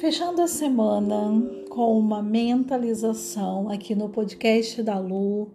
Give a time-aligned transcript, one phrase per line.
[0.00, 5.50] Fechando a semana com uma mentalização aqui no podcast da Lu,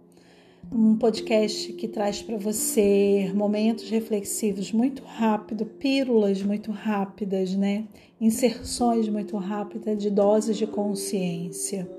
[0.70, 7.88] um podcast que traz para você momentos reflexivos muito rápido, pílulas muito rápidas, né?
[8.20, 11.90] Inserções muito rápidas de doses de consciência.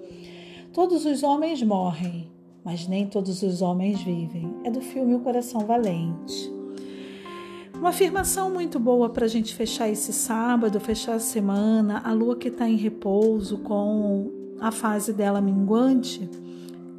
[0.71, 2.31] Todos os homens morrem,
[2.63, 4.49] mas nem todos os homens vivem.
[4.63, 6.46] É do filme O Coração Valente.
[7.79, 12.35] Uma afirmação muito boa para a gente fechar esse sábado, fechar a semana, a lua
[12.35, 16.27] que está em repouso com a fase dela minguante,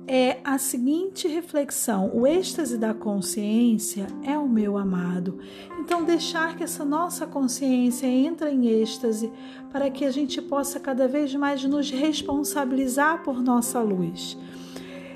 [0.06, 5.40] é a seguinte reflexão: o êxtase da consciência é o meu amado.
[5.80, 9.32] Então, deixar que essa nossa consciência entre em êxtase
[9.72, 14.38] para que a gente possa cada vez mais nos responsabilizar por nossa luz.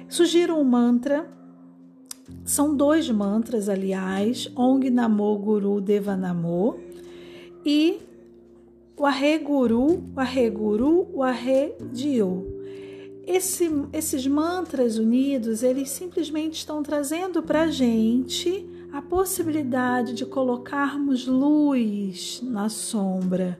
[0.09, 1.27] Sugiro um mantra
[2.45, 6.79] são dois mantras, aliás, Ong Namo Guru Deva Namo
[7.65, 8.01] e
[8.97, 12.47] o Arre Guru, o Arre Guru, o Arre Dio.
[13.27, 21.27] Esse, esses mantras unidos, eles simplesmente estão trazendo para a gente a possibilidade de colocarmos
[21.27, 23.59] luz na sombra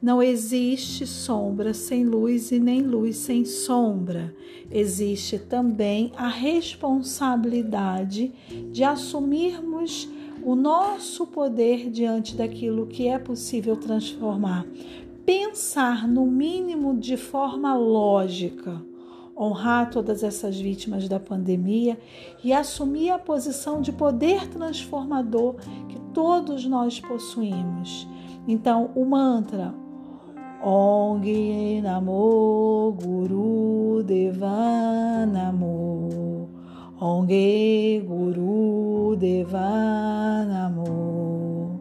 [0.00, 4.34] não existe sombra sem luz e nem luz sem sombra.
[4.70, 8.32] Existe também a responsabilidade
[8.70, 10.08] de assumirmos
[10.42, 14.66] o nosso poder diante daquilo que é possível transformar.
[15.24, 18.84] Pensar, no mínimo, de forma lógica
[19.36, 21.98] honrar todas essas vítimas da pandemia
[22.42, 25.56] e assumir a posição de poder transformador
[25.88, 28.08] que todos nós possuímos.
[28.48, 29.74] Então, o mantra
[30.62, 36.48] Ong Namo Guru Deva Namo.
[36.98, 37.28] Ong
[38.06, 41.80] Guru Deva Namo.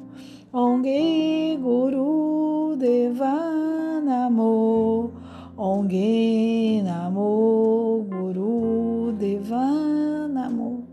[0.52, 5.12] Ong Guru Deva Namo.
[5.58, 10.84] Ong Namo Guru Deva Namo.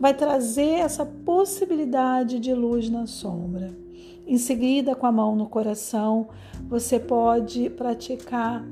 [0.00, 3.87] Vai trazer essa possibilidade de luz na sombra.
[4.28, 6.28] Em seguida, com a mão no coração,
[6.68, 8.62] você pode praticar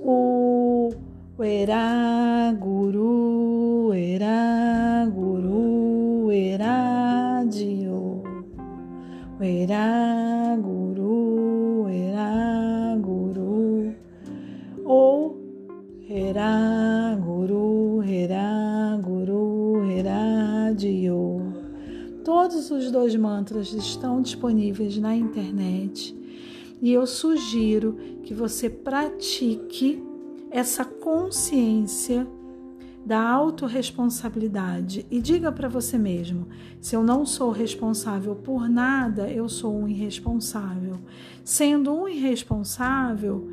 [0.00, 0.92] o
[1.40, 8.22] Era Guru, Era Guru, Era Dio.
[9.40, 9.95] Era
[22.26, 26.12] Todos os dois mantras estão disponíveis na internet
[26.82, 30.02] e eu sugiro que você pratique
[30.50, 32.26] essa consciência
[33.04, 36.48] da autorresponsabilidade e diga para você mesmo:
[36.80, 40.98] se eu não sou responsável por nada, eu sou um irresponsável.
[41.44, 43.48] Sendo um irresponsável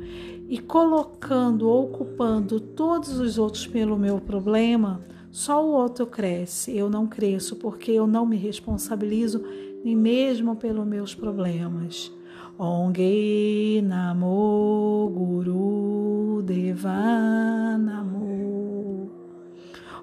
[0.48, 5.00] e colocando, ocupando todos os outros pelo meu problema,
[5.34, 9.44] só o outro cresce, eu não cresço porque eu não me responsabilizo
[9.84, 12.12] nem mesmo pelos meus problemas.
[12.56, 19.10] Ong Namo Guru Deva Namo.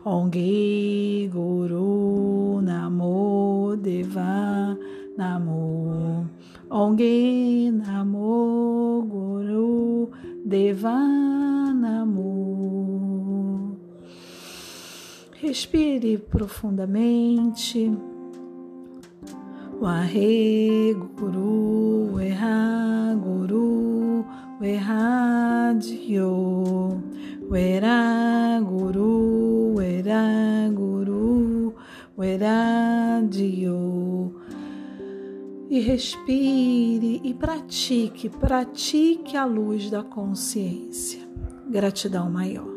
[0.03, 4.77] Ong Guru Namo Deva
[5.17, 6.29] Namo.
[6.69, 10.11] Ong Namo Guru
[10.43, 11.40] Deva
[15.41, 17.91] Respire profundamente.
[19.81, 24.23] Wahe Guru, Eha Guru,
[24.61, 27.01] Eha Dio,
[27.49, 31.73] Wera Guru, Wera Guru,
[32.15, 34.35] Wera Dio.
[35.71, 41.27] E respire e pratique, pratique a luz da consciência.
[41.67, 42.69] Gratidão maior.